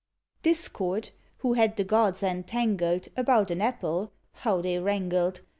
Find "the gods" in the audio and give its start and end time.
1.77-2.23